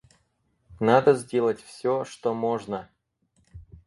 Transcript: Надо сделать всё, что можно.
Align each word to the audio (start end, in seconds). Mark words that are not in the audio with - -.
Надо 0.79 1.13
сделать 1.13 1.61
всё, 1.61 2.05
что 2.05 2.33
можно. 2.33 2.89